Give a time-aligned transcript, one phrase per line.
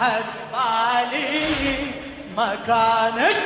[0.00, 1.92] راحت بالي
[2.36, 3.36] مكانك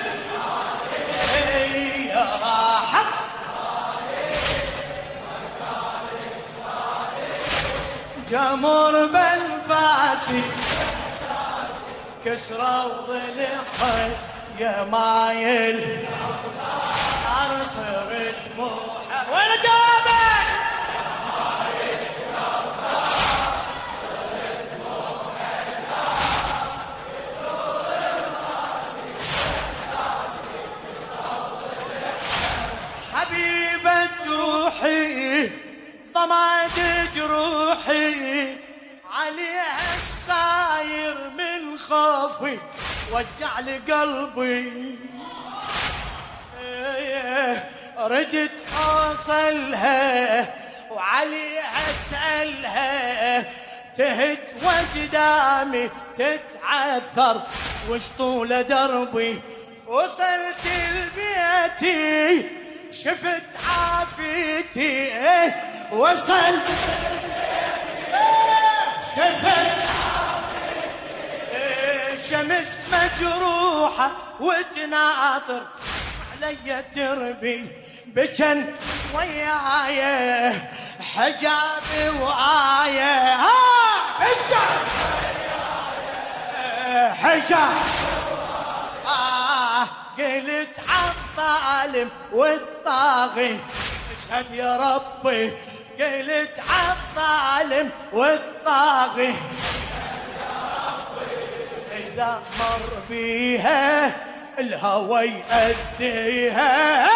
[2.08, 3.06] يا راحت
[8.30, 10.42] جمر بنفاسي
[12.24, 14.10] كسرة وضلعها
[14.58, 16.06] يا مايل.
[17.50, 20.33] أرسل دموعها وين جوابك
[36.24, 38.56] ضماد جروحي
[39.12, 42.58] عليها الساير من خوفي.
[43.12, 44.98] وجع لي قلبي.
[47.98, 48.50] ردت
[48.86, 50.54] اوصلها
[50.90, 53.42] وعليها اسألها.
[53.96, 57.42] تهت وجدامي تتعثر.
[57.88, 59.42] وش طول دربي؟
[59.86, 62.50] وصلت لبيتي.
[62.90, 65.12] شفت عافيتي.
[65.92, 66.68] وصلت
[69.16, 69.74] شفت
[72.30, 74.10] شمس مجروحة
[74.40, 75.62] وتناطر.
[76.42, 77.68] علي تربي
[78.06, 78.74] بجن
[79.14, 80.52] وياي.
[81.14, 83.50] حجابي وآية ها!
[86.86, 87.76] إيه، حجاب.
[89.06, 89.86] آه
[90.18, 93.60] قلت عالظالم والطاغي.
[94.12, 95.52] اشهد يا ربي
[96.00, 99.34] قلت عالظالم والطاغي.
[101.92, 104.12] إذا مر بيها
[104.58, 107.08] الهوى يأذيها.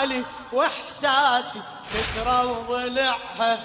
[0.00, 1.60] بحالي واحساسي
[1.94, 3.58] كسرة وضلعها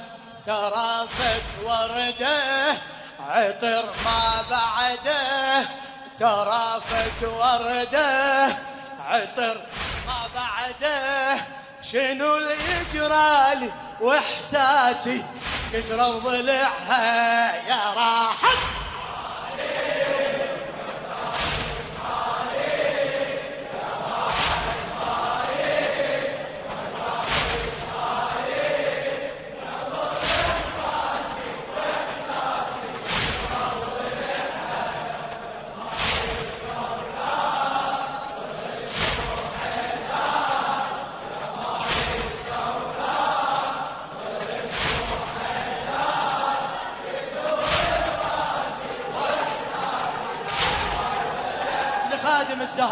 [0.46, 2.78] ترافت ورده
[3.20, 5.68] عطر ما بعده.
[6.20, 8.46] ترافت ورده
[9.06, 9.62] عطر
[10.08, 11.38] ما بعده.
[11.82, 12.56] شنو اللي
[12.94, 15.24] يجرالي وإحساسي؟
[15.74, 18.85] كسرة وضلعها يا راحت.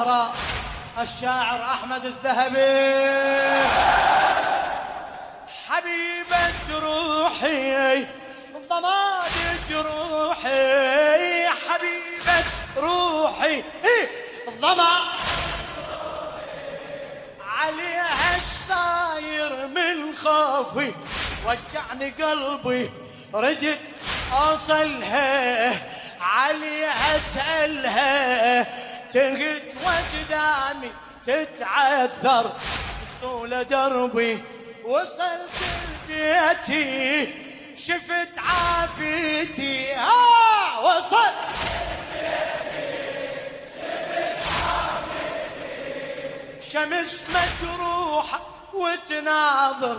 [0.04, 0.36] الزهراء
[1.00, 3.68] الشاعر أحمد الذهبي.
[5.70, 8.06] حبيبة روحي
[8.70, 9.32] ضماد
[9.70, 12.44] جروحي حبيبة
[12.78, 13.64] روحي
[14.62, 14.98] ضما
[17.42, 20.94] عليها الساير من خوفي
[21.46, 22.92] وجعني قلبي
[23.34, 23.80] ردت
[24.34, 25.74] اوصلها
[26.22, 28.64] عليها أسألها
[29.14, 30.92] تهت وجداني
[31.26, 32.52] تتعثر.
[33.22, 34.44] طول دربي
[34.86, 35.50] وصلت
[36.10, 37.34] لبيتي
[37.76, 39.94] شفت عافيتي.
[39.94, 41.34] ها وصلت.
[46.72, 48.40] شمس مجروحة
[48.74, 49.98] وتناظر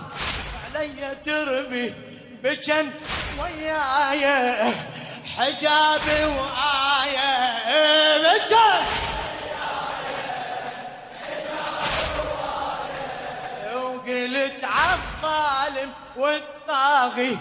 [0.64, 1.94] علي تربي
[2.42, 2.90] بجن
[3.38, 4.24] وياي
[5.36, 7.28] حجابي وآية
[8.18, 9.03] بجن.
[14.04, 17.38] وقلت عالظالم والطاغي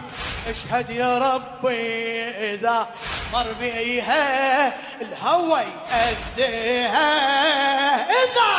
[0.48, 2.88] اشهد يا ربي إذا
[3.34, 4.68] مر بيها
[5.02, 5.62] الهوى
[5.92, 7.10] يأذيها.
[8.10, 8.54] إذا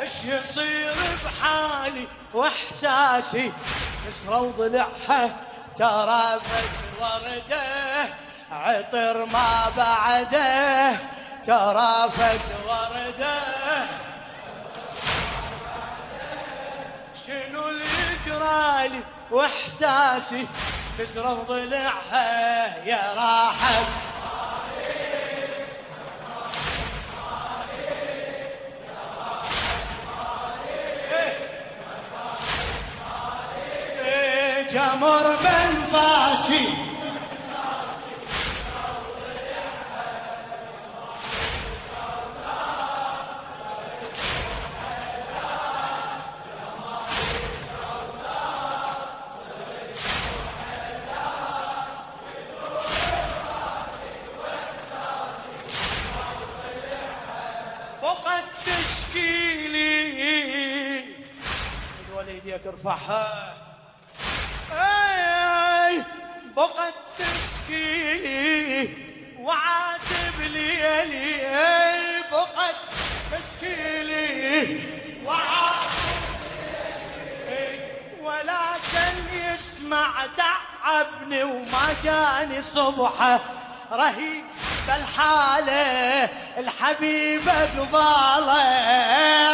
[0.00, 0.94] إيش يصير
[1.24, 3.52] بحالي وإحساسي؟
[4.06, 5.36] كسرة وضلعها
[5.76, 7.62] ترافت وردة
[8.52, 10.96] عطر ما بعده
[11.46, 13.38] ترافت وردة.
[17.26, 17.84] شنو اللي
[18.26, 19.00] جرالي
[19.30, 20.46] واحساسي
[20.98, 23.86] تشرب ضلعها يا راحت.
[34.72, 36.91] جمر بنفاسي وقد
[79.52, 83.40] يسمع تعبني وما جاني صبحة.
[83.92, 84.44] رهيب
[84.86, 86.28] بالحالة
[86.58, 88.62] الحبيبة قبالة.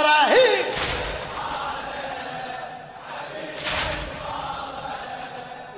[0.02, 0.64] رهيب.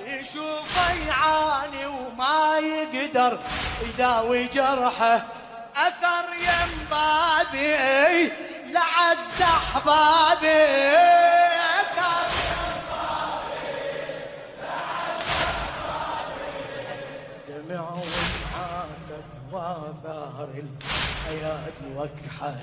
[0.07, 3.41] يشوفه يعاني وما يقدر
[3.83, 5.23] يداوي جرحه.
[5.77, 8.33] أثر يم بابي
[8.67, 11.40] لعز أحبابي.
[20.11, 20.49] واثار
[21.29, 22.55] الايادي وكحه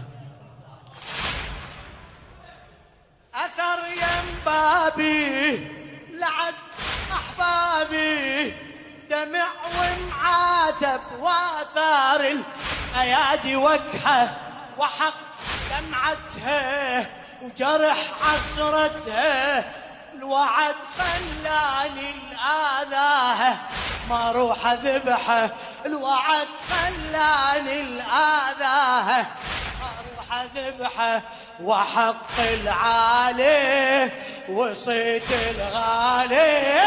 [3.35, 5.67] أثر يم بابي
[6.11, 6.53] لعز
[7.11, 8.53] أحبابي
[9.09, 12.21] دمع ومعاتب واثار
[12.95, 14.37] الايادي وكحه
[14.77, 15.13] وحق
[15.69, 17.05] دمعتها
[17.41, 19.63] وجرح عصرتها
[20.17, 23.57] الوعد خلاني الاذاها
[24.09, 25.49] ما روح اذبحه
[25.85, 29.25] الوعد خلاني الاذاها
[29.79, 31.21] ما روح اذبحه
[31.63, 34.11] وحق العالي
[34.49, 36.77] وصيت الغالي.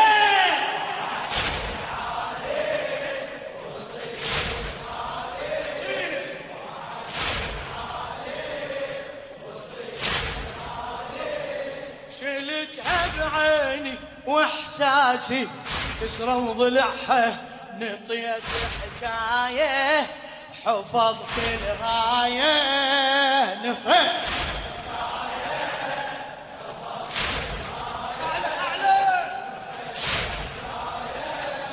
[12.11, 13.95] شلتها بعيني
[14.27, 15.49] وإحساسي
[16.01, 17.37] تسرى ضلعها
[17.79, 18.43] نطيت
[19.01, 20.07] حكايه
[20.67, 21.17] حفظت
[21.83, 22.55] أعلى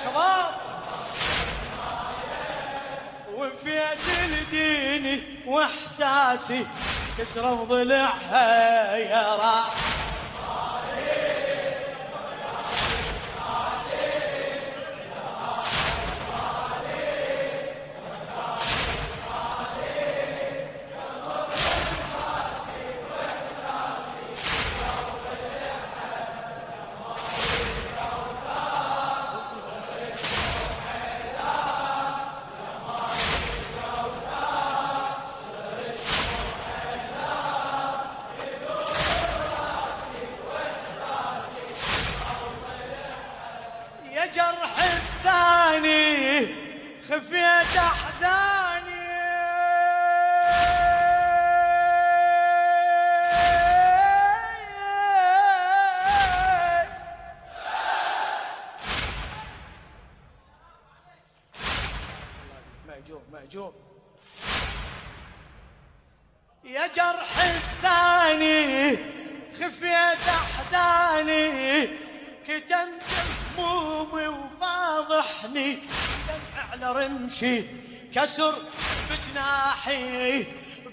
[0.04, 0.51] شباب
[3.36, 6.66] وفيت الديني وإحساسي
[7.18, 9.97] كسرى ضلعها يا راح
[69.77, 71.88] خفيت احزاني
[72.48, 73.03] كتمت
[73.57, 75.74] همومي وفاضحني.
[76.27, 77.63] دمع على رمشي
[78.15, 78.55] كسر
[79.10, 80.46] بجناحي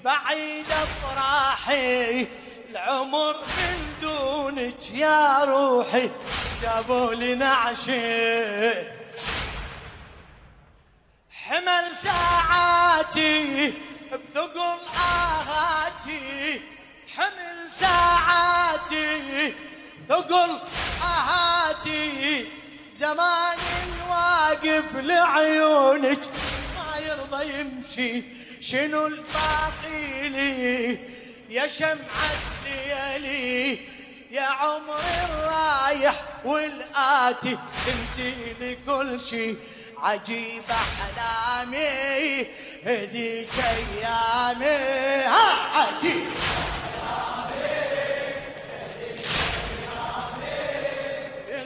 [0.05, 2.27] بعيد افراحي.
[2.71, 6.11] العمر من دونك يا روحي
[6.63, 8.73] جابوا لي نعشي.
[11.31, 13.73] حمل ساعاتي
[14.13, 16.61] بثقل آهاتي.
[17.17, 19.55] حمل ساعاتي
[20.09, 20.59] ثقل
[21.03, 22.47] آهاتي.
[22.93, 23.59] زمان
[24.11, 26.21] واقف لعيونك
[26.77, 28.23] ما يرضى يمشي.
[28.61, 30.99] شنو الباقي لي؟
[31.51, 32.31] يا شمعة
[32.65, 33.79] ليلي
[34.31, 37.59] يا عمر الرايح والآتي.
[37.85, 39.57] سنتي لكل شي
[39.99, 42.47] عجيب أحلامي
[42.85, 45.25] هذيك أيامي.
[45.25, 46.54] ها عجيب.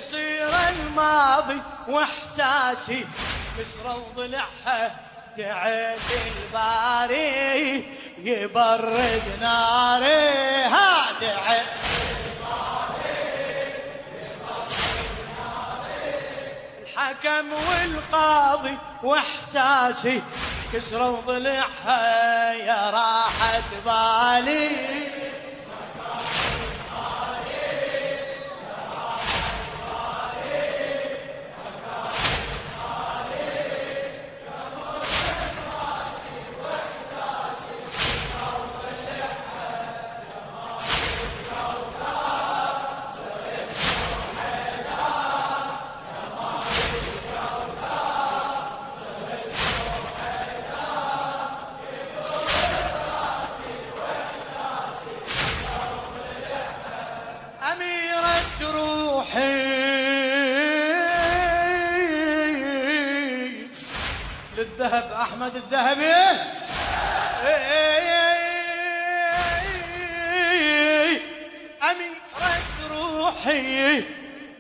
[0.09, 3.07] يصير الماضي وإحساسي
[3.61, 4.97] بسرة وضلعها
[5.37, 7.85] دعيت الباري
[8.19, 10.65] يبرد ناري.
[10.65, 11.09] ها
[16.83, 20.23] الحكم والقاضي وإحساسي
[20.73, 25.28] كسروا ضلعها يا راحة بالي.
[65.69, 66.15] الذهبي
[71.83, 74.05] أميرة روحي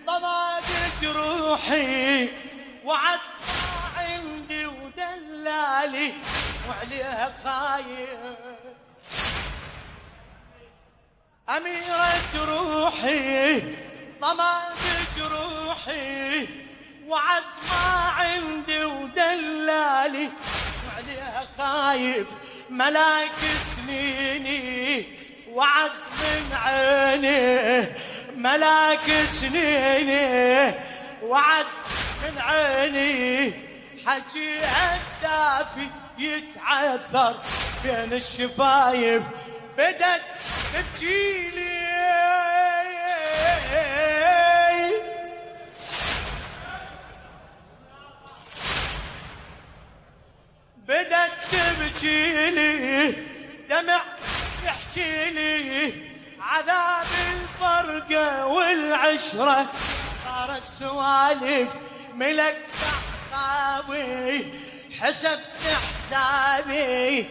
[0.07, 2.29] ضمادت روحي
[2.85, 3.21] وعزة
[3.97, 6.13] عندي ودلالي
[6.69, 8.37] وعليها خايف
[11.49, 13.61] أميرة روحي
[14.21, 16.49] ضمادت روحي
[17.07, 20.31] وعزمة عندي ودلالي
[21.09, 22.27] وعليها خايف
[22.71, 23.41] ملاك
[23.77, 25.07] سنيني
[25.51, 27.89] وعز من عيني.
[28.37, 30.75] ملاك سنيني
[31.23, 31.67] وعز
[32.23, 33.53] من عيني.
[34.07, 34.61] حكي
[34.95, 35.89] الدافي
[36.19, 37.37] يتعثر
[37.85, 39.23] بين الشفايف.
[39.79, 40.23] بدت
[40.75, 41.78] تبكيلي
[59.35, 59.67] والعشرة
[60.25, 61.75] صارت سوالف
[62.15, 62.57] ملك
[63.33, 64.53] أعصابي
[65.01, 65.41] حسبت
[65.99, 67.31] حسابي.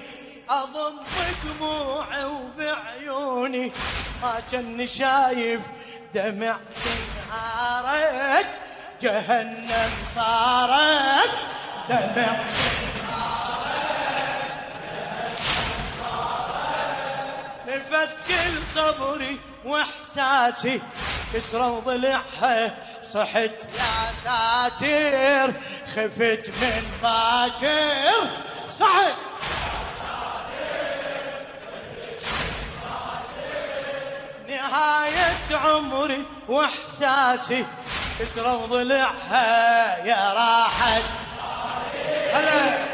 [0.49, 0.99] أضم
[1.43, 3.71] دموعي وبعيوني
[4.21, 5.61] ما كان شايف
[6.13, 6.57] دمع
[7.31, 8.49] انهارت
[9.01, 11.31] جهنم صارت
[11.89, 12.43] دمع
[17.67, 20.81] نفذ كل صبري وإحساسي.
[21.33, 25.53] كسرة ضلعها صحت يا ساتر
[25.95, 28.29] خفت من باكر
[28.69, 29.15] صحت.
[34.49, 37.65] نهاية عمري وإحساسي
[38.19, 41.03] كسرة ضلعها يا راحت.
[42.33, 42.86] هلا.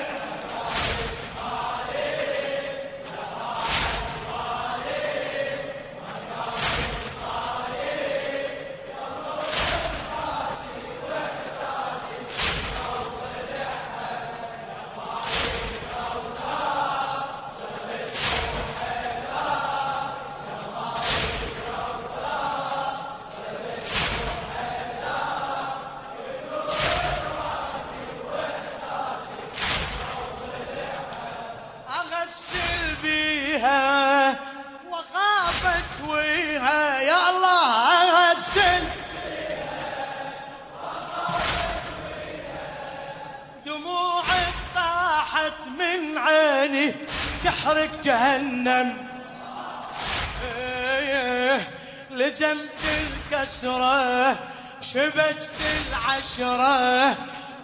[54.93, 55.49] شبكت
[55.89, 57.17] العشرة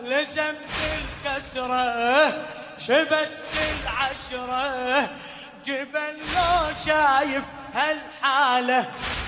[0.04, 0.56] لزمت
[0.98, 2.46] الكسرة.
[2.78, 3.44] شبكت
[3.84, 5.10] العشرة
[5.66, 7.44] جبل لو شايف
[7.76, 8.86] هالحالة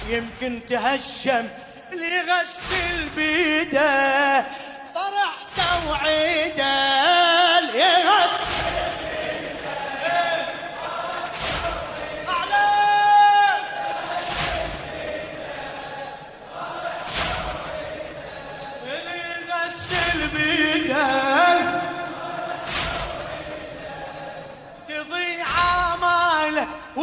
[0.08, 1.48] يمكن تهشم
[1.92, 4.42] اللي يغسل بيده.
[4.94, 7.11] فرحته وعيده.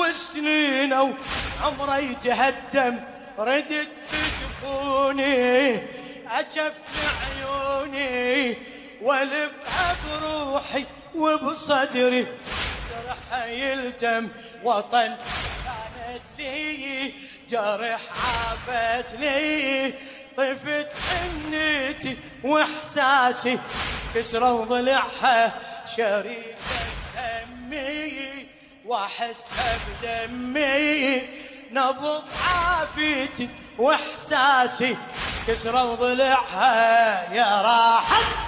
[0.09, 3.00] وسنين وعمره يتهدم
[3.38, 5.77] ردت بجفوني
[6.31, 6.75] اجف
[7.23, 8.57] عيوني
[9.03, 10.85] والفها بروحي
[11.15, 12.27] وبصدري.
[12.91, 14.29] جرح يلتم
[14.65, 15.17] وطن
[15.65, 17.12] كانت لي
[17.50, 19.95] جرح عافت لي.
[20.37, 23.59] طفت حنيتي وإحساسي
[24.15, 25.61] كسروا ضلعها
[25.97, 26.58] شريكة همي
[28.88, 31.23] واحسها بدمي
[31.73, 34.97] نبض عافيتي وإحساسي.
[35.47, 38.48] كسروا ضلعها يا راحت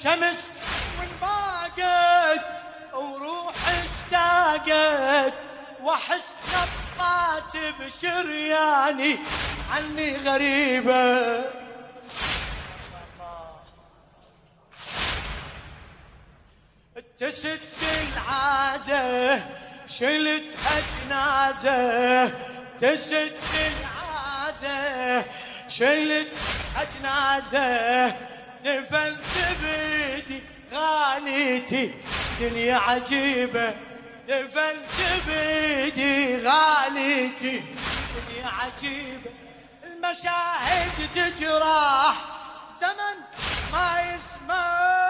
[0.00, 0.50] اشتاقت شمس
[0.98, 2.46] وانباقت
[2.94, 5.34] وروح اشتاقت
[5.82, 9.18] واحس نطات بشرياني
[9.70, 11.40] عني غريبة.
[17.18, 19.42] تسد العازة
[19.86, 22.28] شلتها جنازة
[22.80, 25.24] تسد العازة جنازة
[25.68, 26.28] شلت
[26.76, 28.16] أجنازة.
[28.64, 31.94] دفنت بيدي غاليتي
[32.40, 33.74] دنيا عجيبة.
[34.28, 37.62] دفنت بيدي غاليتي
[38.14, 39.30] دنيا عجيبة.
[39.84, 42.14] المشاهد تجراح
[42.80, 43.16] زمن
[43.72, 45.09] ما يسمع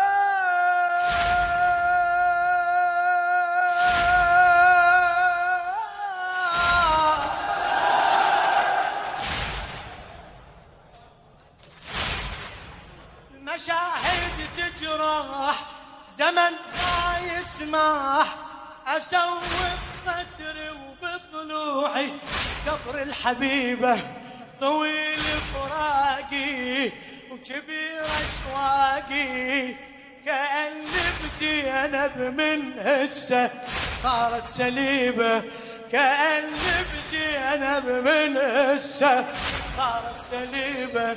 [14.90, 15.56] تجرح
[16.18, 18.26] زمن ما يسمح.
[18.86, 19.42] اسوق
[19.94, 22.08] بصدري وبضلوعي
[22.66, 24.00] قبر الحبيبة
[24.60, 25.22] طويل
[25.54, 26.86] فراقي
[27.30, 29.74] وكبير أشواقي.
[30.24, 30.74] كأن
[31.22, 33.50] بزينب من هسه
[34.02, 35.42] صارت سليبة.
[35.92, 36.50] كأن
[36.92, 39.24] بزينب من هسه
[39.76, 41.16] صارت سليبة.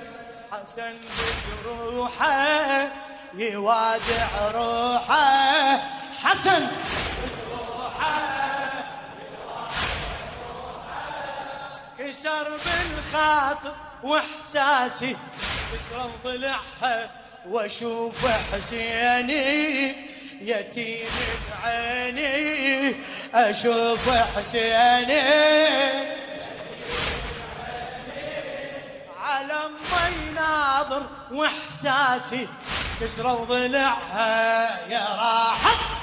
[0.52, 2.88] حسن بجروحه
[3.38, 5.78] يوادع روحه.
[6.24, 6.67] حسن.
[7.24, 8.19] بجروحه
[12.00, 15.15] كسر بالخاطر وإحساسي.
[15.74, 17.10] كسر ضلعها
[17.50, 19.96] وأشوف حسيني.
[20.41, 21.10] يتيم
[21.63, 22.96] بعيني.
[23.34, 25.74] أشوف حسيني.
[30.36, 32.48] ناظر وإحساسي.
[33.01, 36.03] كسروا ضلعها يا راحت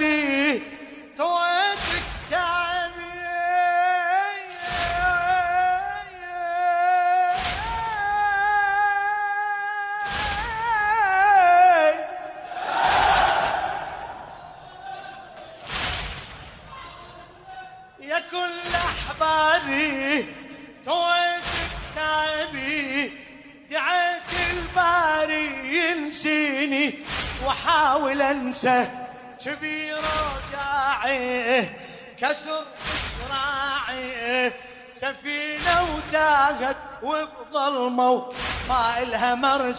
[0.00, 0.29] be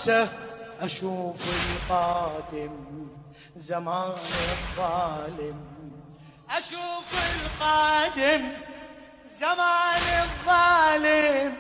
[0.02, 0.28] مرسى
[0.82, 3.08] أشوف القادم
[3.58, 4.14] زمان
[4.52, 5.62] الظالم.
[6.50, 8.52] أشوف القادم
[9.32, 11.54] زمان الظالم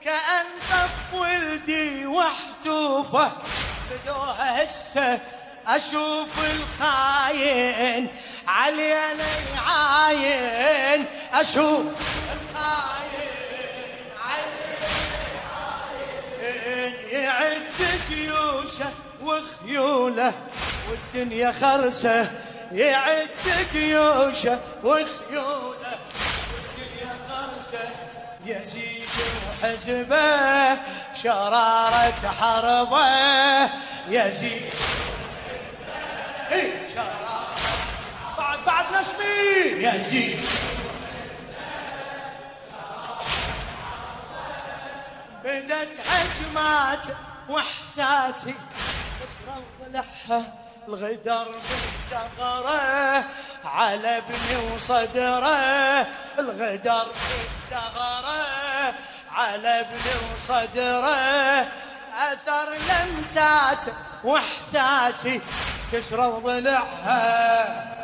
[0.00, 3.32] كأن طف ولدي وحتوفه
[3.90, 5.18] بدوها هسه
[5.66, 8.08] أشوف الخاين
[8.48, 11.84] علينا يعاين أشوف
[17.12, 18.90] يعد جيوشه
[19.22, 20.32] وخيوله
[20.90, 22.30] والدنيا خرسة.
[22.72, 23.28] يعد
[23.72, 25.94] جيوشه وخيوله
[26.52, 27.88] والدنيا خرسة.
[28.46, 29.08] يزيد
[29.62, 30.78] وحزبه
[31.22, 33.70] شرارة حربة.
[34.08, 34.62] يزيد
[36.52, 37.46] إيه شرارة
[38.38, 39.86] بعد بعد نشمي.
[39.86, 40.40] يزيد
[45.86, 47.16] بدت هجمات
[47.48, 48.54] وإحساسي
[49.20, 50.42] بصرة ولحة
[50.88, 53.24] الغدر بالثغرة
[53.64, 56.06] على ابني وصدره.
[56.38, 58.94] الغدر بالثغرة
[59.32, 61.66] على ابني وصدره.
[62.16, 63.78] أثر لمسات
[64.24, 65.40] وإحساسي
[65.92, 67.95] كسرة وضلعها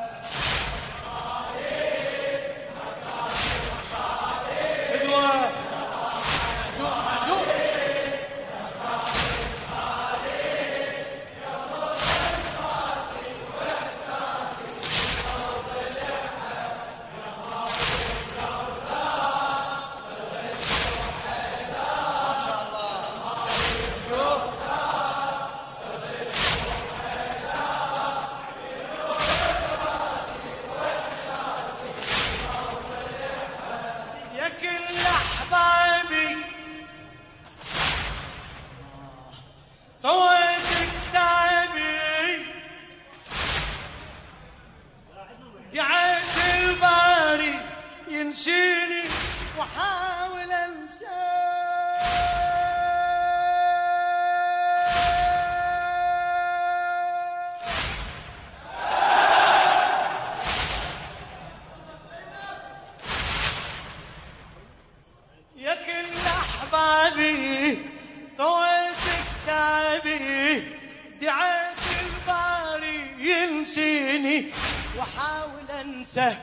[76.02, 76.34] انسى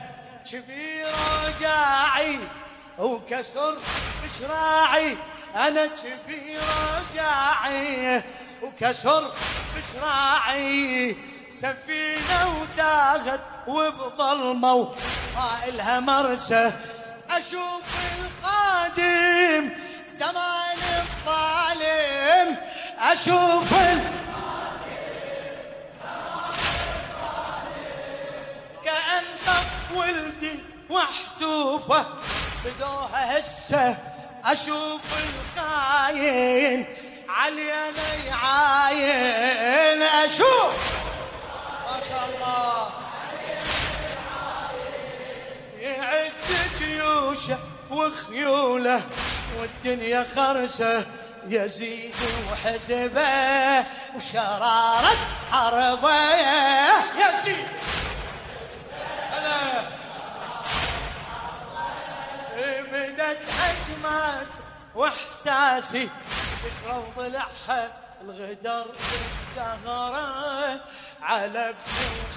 [0.52, 1.06] كبير
[1.44, 2.38] وجاعي
[2.98, 3.78] وكسر
[4.24, 5.16] بشراعي.
[5.54, 6.60] أنا كبير
[6.96, 8.22] وجاعي
[8.62, 9.32] وكسر
[9.76, 11.16] بشراعي.
[11.50, 16.72] سفينة وتاغت وبظلمة وما إلها مرسى
[17.30, 17.82] أشوف
[18.20, 19.70] القادم
[20.08, 22.56] زمان الظالم.
[22.98, 24.19] أشوف القادم
[29.94, 30.58] ولدي
[30.90, 32.06] وحتوفة
[32.64, 33.96] بدوها هسه
[34.44, 36.86] أشوف الخاين.
[37.28, 40.02] علينا يعاين.
[40.02, 40.74] أشوف.
[41.86, 42.90] ما شاء الله.
[45.80, 46.32] يعد
[46.78, 47.58] جيوشه
[47.90, 49.02] وخيوله
[49.58, 51.06] والدنيا خرسة.
[51.48, 52.14] يزيد
[52.52, 53.84] وحزبة
[54.16, 55.12] وشرارة
[55.52, 56.20] حربة.
[57.18, 57.66] يزيد
[62.92, 64.46] بدت هجمات
[64.94, 66.08] وإحساسي
[66.64, 67.88] تشرب ضلعها
[68.22, 70.80] الغدر بالسهرة
[71.22, 71.76] على ابن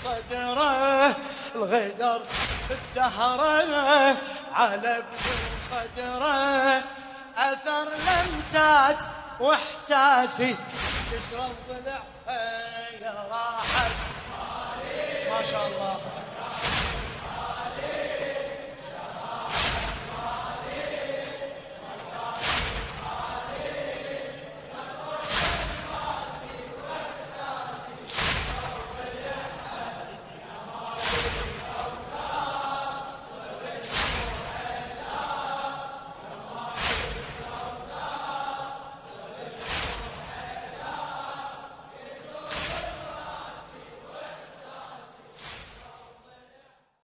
[0.03, 1.15] صدرة
[1.55, 2.21] الغدر
[2.69, 4.17] بالسهرة
[4.53, 5.15] على ابن
[5.71, 6.83] صدرة
[7.37, 8.97] أثر لمسات
[9.39, 10.55] وإحساسي
[11.11, 12.03] تشرب ضلعها
[13.01, 13.91] يا راحت
[15.29, 16.22] ما شاء الله.